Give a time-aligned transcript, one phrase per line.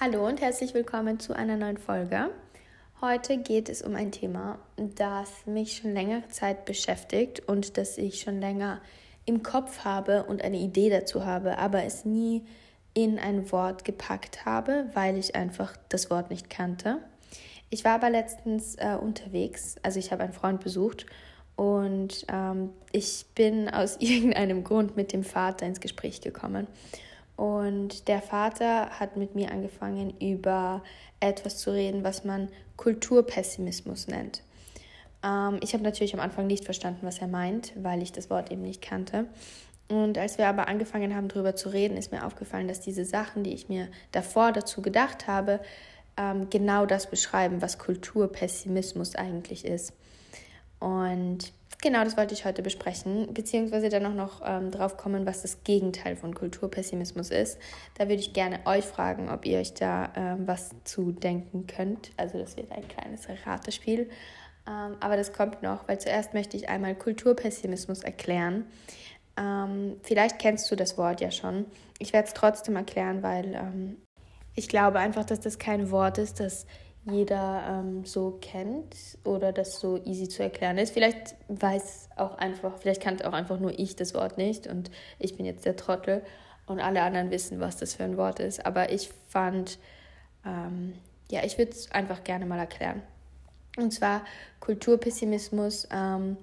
[0.00, 2.30] Hallo und herzlich willkommen zu einer neuen Folge.
[3.00, 8.20] Heute geht es um ein Thema, das mich schon längere Zeit beschäftigt und das ich
[8.20, 8.80] schon länger
[9.24, 12.44] im Kopf habe und eine Idee dazu habe, aber es nie
[12.94, 16.98] in ein Wort gepackt habe, weil ich einfach das Wort nicht kannte.
[17.68, 21.06] Ich war aber letztens äh, unterwegs, also ich habe einen Freund besucht
[21.60, 26.66] und ähm, ich bin aus irgendeinem Grund mit dem Vater ins Gespräch gekommen.
[27.36, 30.82] Und der Vater hat mit mir angefangen, über
[31.20, 34.42] etwas zu reden, was man Kulturpessimismus nennt.
[35.22, 38.50] Ähm, ich habe natürlich am Anfang nicht verstanden, was er meint, weil ich das Wort
[38.50, 39.26] eben nicht kannte.
[39.88, 43.44] Und als wir aber angefangen haben, darüber zu reden, ist mir aufgefallen, dass diese Sachen,
[43.44, 45.60] die ich mir davor dazu gedacht habe,
[46.16, 49.92] ähm, genau das beschreiben, was Kulturpessimismus eigentlich ist.
[50.80, 51.52] Und
[51.82, 55.64] Genau, das wollte ich heute besprechen, beziehungsweise dann auch noch ähm, drauf kommen, was das
[55.64, 57.58] Gegenteil von Kulturpessimismus ist.
[57.96, 62.10] Da würde ich gerne euch fragen, ob ihr euch da ähm, was zu denken könnt.
[62.18, 64.10] Also das wird ein kleines Ratespiel.
[64.68, 68.66] Ähm, aber das kommt noch, weil zuerst möchte ich einmal Kulturpessimismus erklären.
[69.38, 71.64] Ähm, vielleicht kennst du das Wort ja schon.
[71.98, 73.96] Ich werde es trotzdem erklären, weil ähm,
[74.54, 76.66] ich glaube einfach, dass das kein Wort ist, das
[77.04, 80.92] jeder ähm, so kennt oder das so easy zu erklären ist.
[80.92, 85.36] Vielleicht weiß auch einfach, vielleicht kannte auch einfach nur ich das Wort nicht und ich
[85.36, 86.22] bin jetzt der Trottel
[86.66, 88.64] und alle anderen wissen, was das für ein Wort ist.
[88.64, 89.78] Aber ich fand,
[90.44, 90.94] ähm,
[91.30, 93.02] ja, ich würde es einfach gerne mal erklären.
[93.76, 94.24] Und zwar
[94.60, 95.88] Kulturpessimismus.
[95.90, 96.36] Ähm,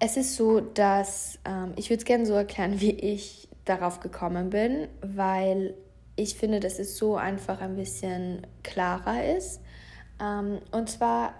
[0.00, 4.50] es ist so, dass ähm, ich würde es gerne so erklären, wie ich darauf gekommen
[4.50, 5.74] bin, weil
[6.20, 9.60] ich finde, dass es so einfach ein bisschen klarer ist.
[10.20, 11.34] Ähm, und zwar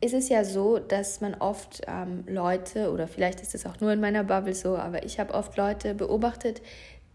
[0.00, 3.92] ist es ja so, dass man oft ähm, Leute, oder vielleicht ist es auch nur
[3.92, 6.62] in meiner Bubble so, aber ich habe oft Leute beobachtet,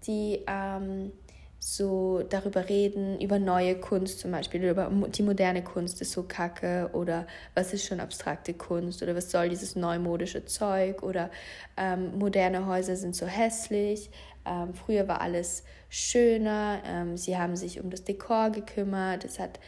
[0.06, 1.12] die ähm,
[1.60, 6.90] so darüber reden, über neue Kunst zum Beispiel, über die moderne Kunst ist so kacke
[6.94, 11.30] oder was ist schon abstrakte Kunst oder was soll dieses neumodische Zeug oder
[11.75, 14.09] ähm, moderne Häuser sind so hässlich.
[14.50, 19.60] Ähm, früher war alles schöner, ähm, sie haben sich um das Dekor gekümmert, es, hat,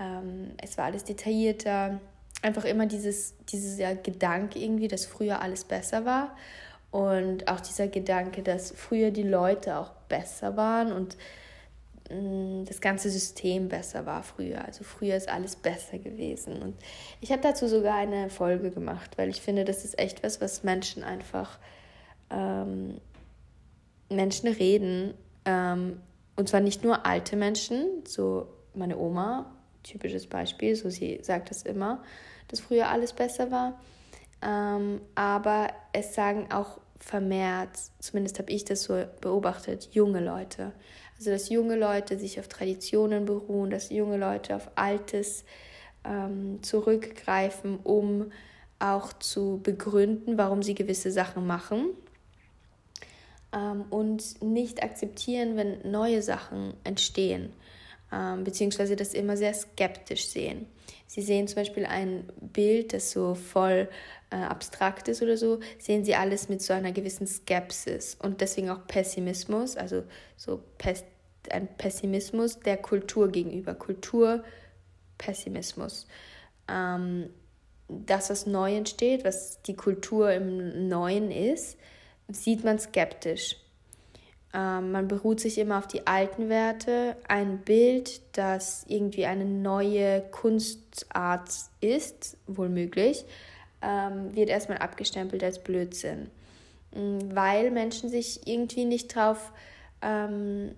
[0.00, 2.00] ähm, es war alles detaillierter.
[2.40, 6.34] Einfach immer dieses, dieser Gedanke irgendwie, dass früher alles besser war.
[6.90, 11.16] Und auch dieser Gedanke, dass früher die Leute auch besser waren und
[12.10, 14.64] mm, das ganze System besser war früher.
[14.64, 16.60] Also früher ist alles besser gewesen.
[16.60, 16.74] Und
[17.20, 20.64] ich habe dazu sogar eine Folge gemacht, weil ich finde, das ist echt was, was
[20.64, 21.58] Menschen einfach
[22.30, 22.98] ähm,
[24.12, 25.14] Menschen reden,
[25.44, 26.00] ähm,
[26.36, 29.52] und zwar nicht nur alte Menschen, so meine Oma,
[29.82, 32.02] typisches Beispiel, so sie sagt das immer,
[32.48, 33.80] dass früher alles besser war,
[34.42, 40.72] ähm, aber es sagen auch vermehrt, zumindest habe ich das so beobachtet, junge Leute.
[41.18, 45.44] Also dass junge Leute sich auf Traditionen beruhen, dass junge Leute auf Altes
[46.04, 48.30] ähm, zurückgreifen, um
[48.78, 51.90] auch zu begründen, warum sie gewisse Sachen machen
[53.52, 57.52] ähm, und nicht akzeptieren, wenn neue Sachen entstehen,
[58.12, 60.66] ähm, beziehungsweise das immer sehr skeptisch sehen.
[61.06, 63.88] Sie sehen zum Beispiel ein Bild, das so voll
[64.30, 68.70] äh, abstrakt ist oder so, sehen sie alles mit so einer gewissen Skepsis und deswegen
[68.70, 70.04] auch Pessimismus, also
[70.36, 71.04] so Pes
[71.50, 76.06] ein Pessimismus der Kultur gegenüber, Kulturpessimismus.
[76.68, 77.30] Ähm,
[77.88, 81.76] das, was neu entsteht, was die Kultur im Neuen ist,
[82.32, 83.56] sieht man skeptisch.
[84.54, 87.16] Ähm, man beruht sich immer auf die alten Werte.
[87.26, 91.50] Ein Bild, das irgendwie eine neue Kunstart
[91.80, 93.24] ist, wohl möglich,
[93.80, 96.30] ähm, wird erstmal abgestempelt als Blödsinn.
[96.94, 99.52] Mm, weil Menschen sich irgendwie nicht drauf,
[100.02, 100.74] ähm,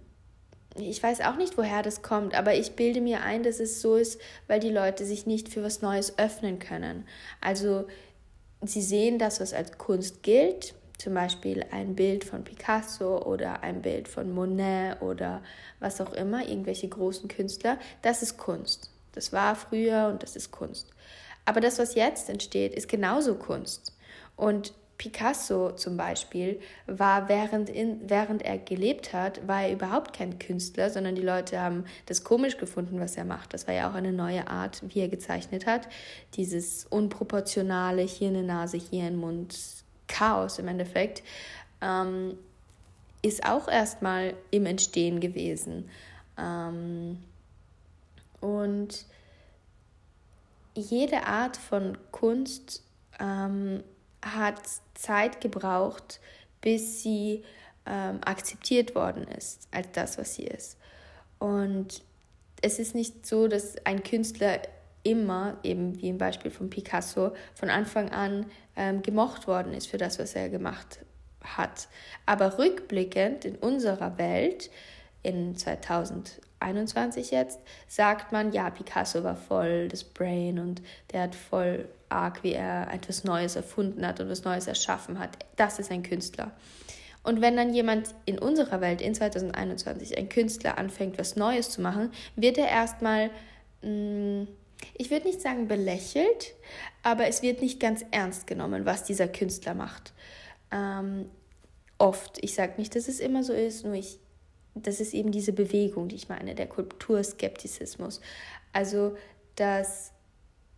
[0.76, 3.96] ich weiß auch nicht, woher das kommt, aber ich bilde mir ein, dass es so
[3.96, 7.06] ist, weil die Leute sich nicht für was Neues öffnen können.
[7.40, 7.86] Also
[8.62, 10.74] sie sehen das, was als Kunst gilt,
[11.04, 15.42] zum Beispiel ein Bild von Picasso oder ein Bild von Monet oder
[15.78, 18.90] was auch immer, irgendwelche großen Künstler, das ist Kunst.
[19.12, 20.88] Das war früher und das ist Kunst.
[21.44, 23.92] Aber das, was jetzt entsteht, ist genauso Kunst.
[24.34, 30.38] Und Picasso zum Beispiel war, während, in, während er gelebt hat, war er überhaupt kein
[30.38, 33.52] Künstler, sondern die Leute haben das komisch gefunden, was er macht.
[33.52, 35.86] Das war ja auch eine neue Art, wie er gezeichnet hat.
[36.34, 39.83] Dieses unproportionale, hier eine Nase, hier ein Mund,
[40.14, 41.22] Chaos im Endeffekt,
[41.80, 42.38] ähm,
[43.22, 45.88] ist auch erstmal im Entstehen gewesen.
[46.38, 47.18] Ähm,
[48.40, 49.06] und
[50.74, 52.82] jede Art von Kunst
[53.18, 53.82] ähm,
[54.22, 54.60] hat
[54.94, 56.20] Zeit gebraucht,
[56.60, 57.42] bis sie
[57.86, 60.76] ähm, akzeptiert worden ist als das, was sie ist.
[61.38, 62.02] Und
[62.62, 64.60] es ist nicht so, dass ein Künstler
[65.02, 68.46] immer, eben wie im Beispiel von Picasso, von Anfang an
[68.76, 71.00] ähm, gemocht worden ist für das, was er gemacht
[71.42, 71.88] hat.
[72.26, 74.70] Aber rückblickend in unserer Welt,
[75.22, 80.82] in 2021 jetzt, sagt man, ja, Picasso war voll das Brain und
[81.12, 85.38] der hat voll arg, wie er etwas Neues erfunden hat und was Neues erschaffen hat.
[85.56, 86.52] Das ist ein Künstler.
[87.22, 91.80] Und wenn dann jemand in unserer Welt in 2021, ein Künstler, anfängt, was Neues zu
[91.80, 93.30] machen, wird er erstmal,
[93.82, 94.44] mm,
[94.94, 96.54] ich würde nicht sagen belächelt,
[97.02, 100.12] aber es wird nicht ganz ernst genommen, was dieser Künstler macht.
[100.70, 101.30] Ähm,
[101.98, 104.18] oft, ich sage nicht, dass es immer so ist, nur ich,
[104.74, 108.20] das ist eben diese Bewegung, die ich meine, der Kulturskeptizismus.
[108.72, 109.16] Also
[109.56, 110.12] das,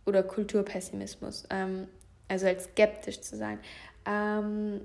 [0.05, 1.87] oder Kulturpessimismus, ähm,
[2.27, 3.59] also als skeptisch zu sein.
[4.05, 4.81] Ähm,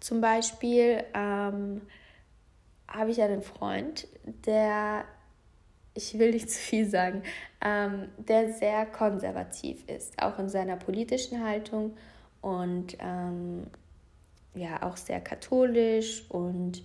[0.00, 1.82] zum Beispiel ähm,
[2.86, 5.04] habe ich einen Freund, der,
[5.98, 7.22] ich will nicht zu viel sagen,
[7.60, 11.96] ähm, der sehr konservativ ist, auch in seiner politischen Haltung
[12.40, 13.66] und ähm,
[14.54, 16.82] ja auch sehr katholisch und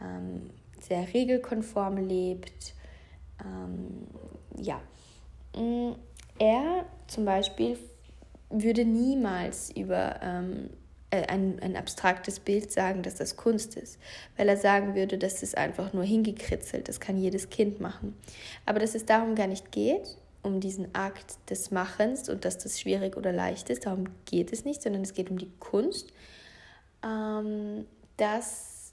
[0.00, 2.74] ähm, sehr regelkonform lebt.
[3.44, 4.06] Ähm,
[4.56, 4.80] ja,
[5.56, 5.94] mm,
[6.38, 7.76] er zum Beispiel
[8.50, 10.70] würde niemals über ähm,
[11.14, 13.98] äh, ein, ein abstraktes Bild sagen, dass das Kunst ist,
[14.36, 18.16] weil er sagen würde, das ist einfach nur hingekritzelt, das kann jedes Kind machen.
[18.66, 22.80] Aber dass es darum gar nicht geht, um diesen Akt des Machens und dass das
[22.80, 26.12] schwierig oder leicht ist, darum geht es nicht, sondern es geht um die Kunst.
[27.02, 28.92] Ähm, das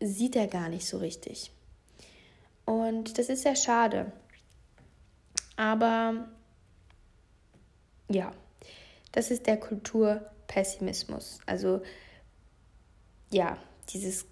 [0.00, 1.52] sieht er gar nicht so richtig.
[2.64, 4.12] Und das ist sehr schade.
[5.56, 6.28] Aber
[8.08, 8.32] ja,
[9.12, 11.40] das ist der Kultur Pessimismus.
[11.46, 11.82] Also
[13.30, 13.56] ja,
[13.90, 14.26] dieses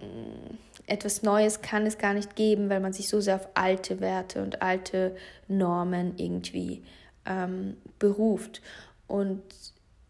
[0.00, 3.48] mh, mm, etwas Neues kann es gar nicht geben, weil man sich so sehr auf
[3.54, 5.16] alte Werte und alte
[5.48, 6.82] Normen irgendwie
[7.24, 8.60] ähm, beruft.
[9.06, 9.42] Und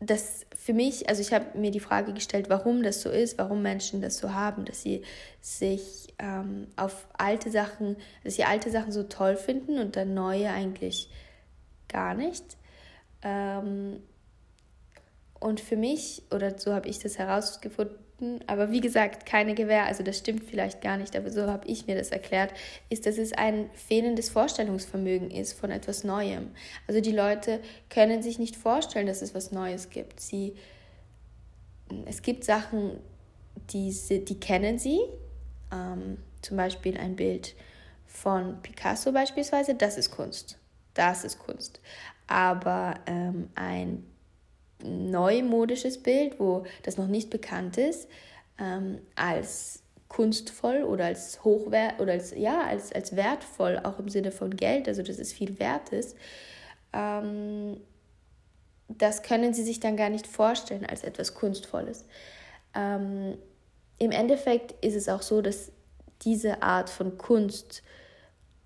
[0.00, 3.62] das für mich, also ich habe mir die Frage gestellt, warum das so ist, warum
[3.62, 5.02] Menschen das so haben, dass sie
[5.40, 10.50] sich ähm, auf alte Sachen, dass sie alte Sachen so toll finden und dann neue
[10.50, 11.08] eigentlich
[11.88, 12.56] gar nicht.
[13.24, 14.00] Ähm,
[15.40, 20.02] und für mich, oder so habe ich das herausgefunden, aber wie gesagt, keine Gewähr, also
[20.02, 22.54] das stimmt vielleicht gar nicht, aber so habe ich mir das erklärt,
[22.88, 26.50] ist, dass es ein fehlendes Vorstellungsvermögen ist von etwas Neuem.
[26.86, 27.60] Also die Leute
[27.90, 30.20] können sich nicht vorstellen, dass es was Neues gibt.
[30.20, 30.54] Sie,
[32.06, 33.00] es gibt Sachen,
[33.70, 33.94] die,
[34.24, 35.00] die kennen sie,
[35.72, 37.54] ähm, zum Beispiel ein Bild
[38.06, 40.58] von Picasso beispielsweise, das ist Kunst.
[40.94, 41.80] Das ist Kunst.
[42.26, 44.04] Aber ähm, ein
[44.82, 48.08] neumodisches Bild, wo das noch nicht bekannt ist,
[48.58, 54.30] ähm, als kunstvoll oder als hochwert oder als ja als, als wertvoll auch im Sinne
[54.30, 56.16] von Geld, also dass es viel wert ist,
[56.92, 57.78] ähm,
[58.88, 62.04] das können sie sich dann gar nicht vorstellen als etwas Kunstvolles.
[62.74, 63.38] Ähm,
[63.98, 65.72] Im Endeffekt ist es auch so, dass
[66.22, 67.82] diese Art von Kunst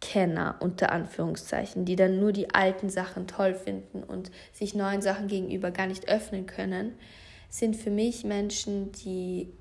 [0.00, 5.29] Kenner unter Anführungszeichen, die dann nur die alten Sachen toll finden und sich neuen Sachen
[5.29, 6.95] gegenüber gar nicht öffnen können,
[7.49, 9.53] sind für mich Menschen, die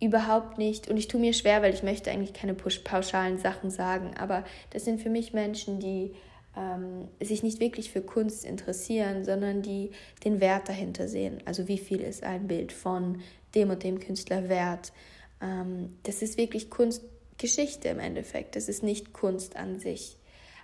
[0.00, 4.16] überhaupt nicht, und ich tue mir schwer, weil ich möchte eigentlich keine pauschalen Sachen sagen,
[4.16, 6.14] aber das sind für mich Menschen, die
[6.56, 9.90] ähm, sich nicht wirklich für Kunst interessieren, sondern die
[10.24, 11.40] den Wert dahinter sehen.
[11.44, 13.20] Also wie viel ist ein Bild von
[13.54, 14.92] dem und dem Künstler wert?
[15.42, 17.04] Ähm, das ist wirklich Kunst
[17.40, 18.54] Geschichte im Endeffekt.
[18.54, 20.16] Das ist nicht Kunst an sich.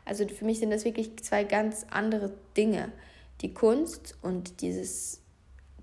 [0.04, 2.92] Also für mich sind das wirklich zwei ganz andere Dinge.
[3.40, 5.20] Die Kunst und dieses,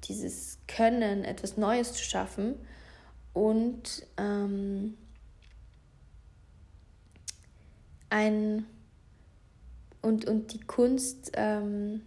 [0.05, 2.55] dieses Können, etwas Neues zu schaffen
[3.33, 4.97] und ähm,
[8.09, 8.65] ein
[10.01, 12.05] und, und die Kunst, ähm,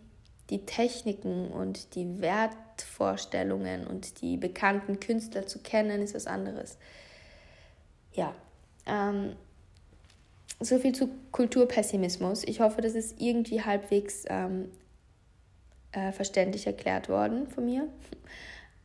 [0.51, 6.79] die Techniken und die Wertvorstellungen und die bekannten Künstler zu kennen, ist was anderes.
[8.13, 8.35] Ja,
[8.87, 9.37] ähm,
[10.61, 12.45] so viel zu Kulturpessimismus.
[12.45, 14.71] Ich hoffe, das ist irgendwie halbwegs ähm,
[15.93, 17.89] äh, verständlich erklärt worden von mir.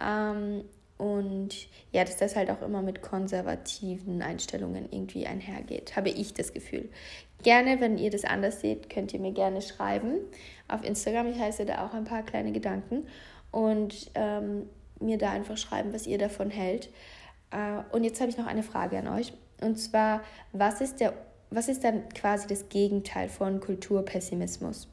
[0.03, 0.63] Ähm,
[0.97, 6.53] und ja, dass das halt auch immer mit konservativen Einstellungen irgendwie einhergeht, habe ich das
[6.53, 6.89] Gefühl.
[7.43, 10.17] Gerne, wenn ihr das anders seht, könnt ihr mir gerne schreiben
[10.67, 11.27] auf Instagram.
[11.27, 13.07] Ich heiße da auch ein paar kleine Gedanken
[13.51, 16.89] und ähm, mir da einfach schreiben, was ihr davon hält.
[17.49, 19.33] Äh, und jetzt habe ich noch eine Frage an euch.
[19.61, 21.13] Und zwar, was ist, der,
[21.49, 24.87] was ist dann quasi das Gegenteil von Kulturpessimismus?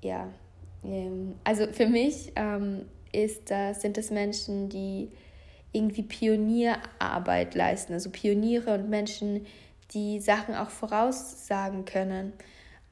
[0.00, 0.28] Ja,
[0.84, 5.10] ähm, also für mich ähm, ist das, sind das Menschen, die
[5.72, 9.46] irgendwie Pionierarbeit leisten, also Pioniere und Menschen,
[9.92, 12.32] die Sachen auch voraussagen können.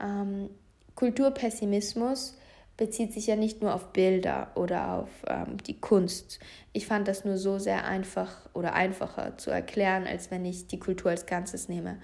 [0.00, 0.50] Ähm,
[0.94, 2.36] Kulturpessimismus
[2.80, 6.40] bezieht sich ja nicht nur auf Bilder oder auf ähm, die Kunst.
[6.72, 10.80] Ich fand das nur so sehr einfach oder einfacher zu erklären, als wenn ich die
[10.80, 11.98] Kultur als Ganzes nehme.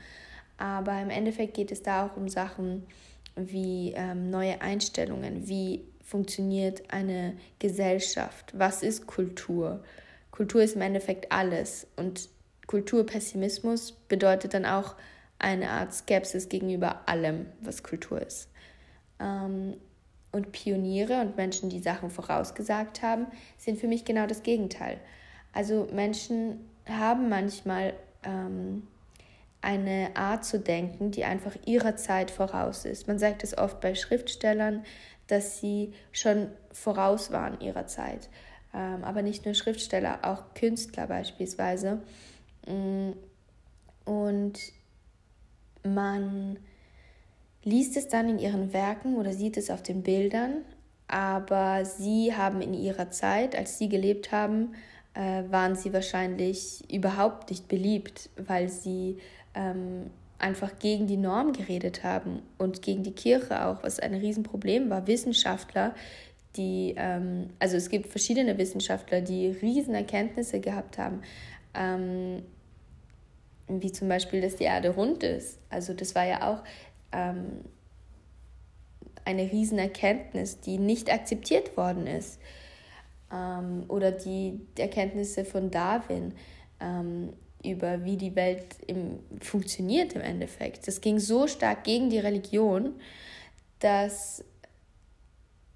[0.58, 2.86] Aber im Endeffekt geht es da auch um Sachen
[3.36, 9.82] wie ähm, neue Einstellungen, wie funktioniert eine Gesellschaft, was ist Kultur.
[10.30, 12.28] Kultur ist im Endeffekt alles und
[12.66, 14.94] Kulturpessimismus bedeutet dann auch
[15.38, 18.50] eine Art Skepsis gegenüber allem, was Kultur ist.
[19.18, 19.78] Ähm,
[20.32, 23.26] und Pioniere und Menschen, die Sachen vorausgesagt haben,
[23.58, 24.98] sind für mich genau das Gegenteil.
[25.52, 28.86] Also Menschen haben manchmal ähm,
[29.62, 33.08] eine Art zu denken, die einfach ihrer Zeit voraus ist.
[33.08, 34.84] Man sagt es oft bei Schriftstellern,
[35.26, 38.28] dass sie schon voraus waren ihrer Zeit.
[38.74, 42.02] Ähm, aber nicht nur Schriftsteller, auch Künstler beispielsweise.
[42.66, 43.12] Mm,
[44.04, 44.58] und
[45.82, 46.58] man
[47.66, 50.62] liest es dann in ihren Werken oder sieht es auf den Bildern,
[51.08, 54.74] aber sie haben in ihrer Zeit, als sie gelebt haben,
[55.14, 59.18] äh, waren sie wahrscheinlich überhaupt nicht beliebt, weil sie
[59.54, 64.88] ähm, einfach gegen die Norm geredet haben und gegen die Kirche auch, was ein Riesenproblem
[64.88, 65.08] war.
[65.08, 65.92] Wissenschaftler,
[66.56, 71.22] die, ähm, also es gibt verschiedene Wissenschaftler, die Riesenerkenntnisse gehabt haben,
[71.74, 72.42] ähm,
[73.66, 75.58] wie zum Beispiel, dass die Erde rund ist.
[75.68, 76.62] Also das war ja auch
[77.12, 77.64] ähm,
[79.24, 82.38] eine Riesenerkenntnis, die nicht akzeptiert worden ist.
[83.32, 86.34] Ähm, oder die, die, Erkenntnisse von Darwin
[86.80, 87.32] ähm,
[87.64, 90.86] über wie die Welt im, funktioniert im Endeffekt.
[90.86, 92.94] Das ging so stark gegen die Religion,
[93.80, 94.44] dass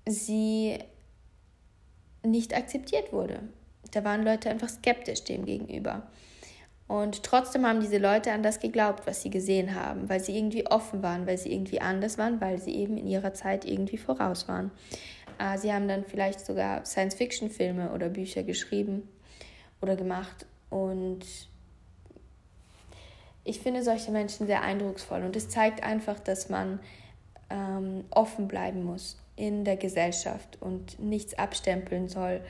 [0.07, 0.79] sie
[2.23, 3.41] nicht akzeptiert wurde.
[3.91, 6.09] Da waren Leute einfach skeptisch dem gegenüber.
[6.91, 10.67] Und trotzdem haben diese Leute an das geglaubt, was sie gesehen haben, weil sie irgendwie
[10.67, 14.49] offen waren, weil sie irgendwie anders waren, weil sie eben in ihrer Zeit irgendwie voraus
[14.49, 14.73] waren.
[15.39, 19.09] Äh, sie haben dann vielleicht sogar Science-Fiction-Filme oder Bücher geschrieben
[19.81, 20.47] oder gemacht.
[20.69, 21.21] Und
[23.45, 25.23] ich finde solche Menschen sehr eindrucksvoll.
[25.23, 26.81] Und es zeigt einfach, dass man
[27.51, 32.41] ähm, offen bleiben muss in der Gesellschaft und nichts abstempeln soll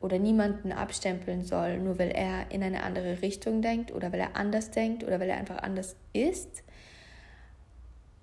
[0.00, 4.36] oder niemanden abstempeln soll, nur weil er in eine andere Richtung denkt oder weil er
[4.36, 6.62] anders denkt oder weil er einfach anders ist,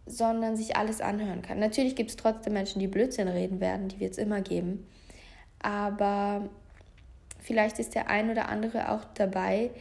[0.05, 1.59] sondern sich alles anhören kann.
[1.59, 4.87] Natürlich gibt es trotzdem Menschen, die Blödsinn reden werden, die wird es immer geben,
[5.59, 6.49] aber
[7.39, 9.71] vielleicht ist der ein oder andere auch dabei,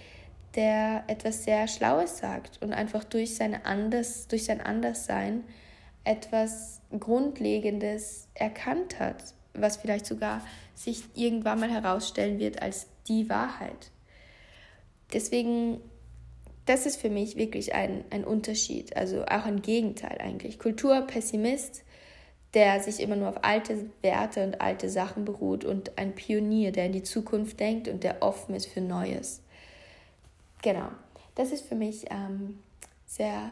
[0.54, 5.44] der etwas sehr Schlaues sagt und einfach durch, seine Anders, durch sein Anderssein
[6.04, 10.40] etwas Grundlegendes erkannt hat, was vielleicht sogar
[10.76, 13.90] sich irgendwann mal herausstellen wird als die Wahrheit.
[15.12, 15.80] Deswegen,
[16.66, 20.58] das ist für mich wirklich ein, ein Unterschied, also auch ein Gegenteil eigentlich.
[20.58, 21.82] Kulturpessimist,
[22.54, 26.86] der sich immer nur auf alte Werte und alte Sachen beruht und ein Pionier, der
[26.86, 29.42] in die Zukunft denkt und der offen ist für Neues.
[30.62, 30.88] Genau,
[31.34, 32.58] das ist für mich ähm,
[33.06, 33.50] sehr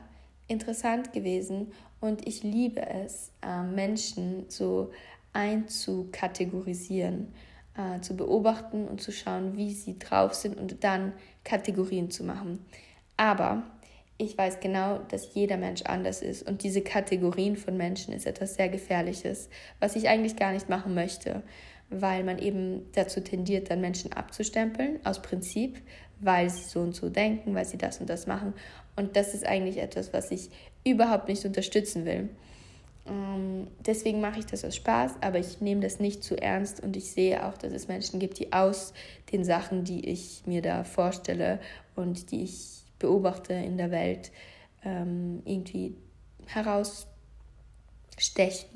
[0.49, 4.91] interessant gewesen und ich liebe es, äh, Menschen so
[5.35, 7.35] einzukategorisieren,
[7.77, 11.13] äh, zu beobachten und zu schauen, wie sie drauf sind und dann
[11.45, 12.65] Kategorien zu machen.
[13.17, 13.63] Aber
[14.17, 18.55] ich weiß genau, dass jeder Mensch anders ist und diese Kategorien von Menschen ist etwas
[18.55, 19.49] sehr Gefährliches,
[19.81, 21.43] was ich eigentlich gar nicht machen möchte,
[21.91, 25.81] weil man eben dazu tendiert, dann Menschen abzustempeln, aus Prinzip,
[26.21, 28.55] weil sie so und so denken, weil sie das und das machen.
[28.97, 30.51] Und das ist eigentlich etwas, was ich
[30.85, 32.29] überhaupt nicht unterstützen will.
[33.07, 36.97] Ähm, deswegen mache ich das aus Spaß, aber ich nehme das nicht zu ernst und
[36.97, 38.95] ich sehe auch, dass es Menschen gibt, die aus
[39.33, 41.61] den Sachen, die ich mir da vorstelle
[41.97, 44.33] und die ich beobachte in der Welt,
[44.85, 45.97] ähm, irgendwie
[46.47, 47.09] herausstechen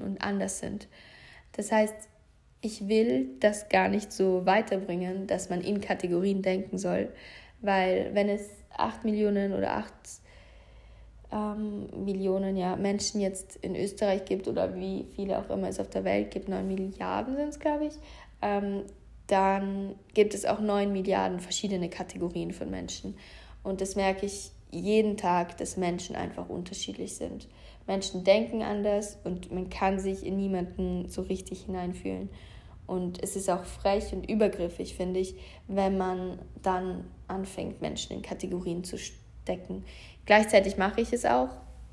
[0.04, 0.88] und anders sind.
[1.52, 1.94] Das heißt,
[2.60, 7.12] ich will das gar nicht so weiterbringen, dass man in Kategorien denken soll,
[7.60, 8.42] weil wenn es
[8.76, 9.92] 8 Millionen oder 8
[11.32, 15.90] ähm, Millionen ja, Menschen jetzt in Österreich gibt oder wie viele auch immer es auf
[15.90, 17.94] der Welt gibt, 9 Milliarden sind es, glaube ich,
[18.42, 18.84] ähm,
[19.26, 23.16] dann gibt es auch 9 Milliarden verschiedene Kategorien von Menschen.
[23.62, 27.48] Und das merke ich jeden Tag, dass Menschen einfach unterschiedlich sind.
[27.86, 32.28] Menschen denken anders und man kann sich in niemanden so richtig hineinfühlen.
[32.86, 35.34] Und es ist auch frech und übergriffig, finde ich,
[35.66, 39.84] wenn man dann anfängt, Menschen in Kategorien zu stecken.
[40.28, 41.48] Gleichzeitig mache ich es auch.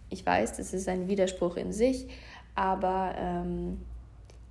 [0.09, 2.05] Ich weiß, das ist ein Widerspruch in sich,
[2.53, 3.79] aber ähm,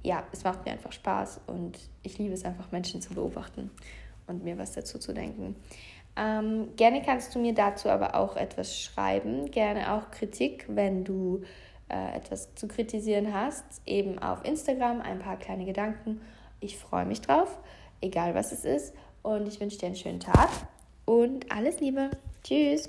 [0.03, 3.71] ja, es macht mir einfach Spaß und ich liebe es einfach, Menschen zu beobachten
[4.27, 5.55] und mir was dazu zu denken.
[6.17, 11.43] Ähm, gerne kannst du mir dazu aber auch etwas schreiben, gerne auch Kritik, wenn du
[11.91, 16.23] äh, etwas zu kritisieren hast, eben auf Instagram ein paar kleine Gedanken.
[16.59, 17.59] Ich freue mich drauf,
[18.01, 18.95] egal was es ist.
[19.23, 20.49] Und ich wünsche dir einen schönen Tag
[21.05, 22.09] und alles Liebe.
[22.43, 22.89] Tschüss.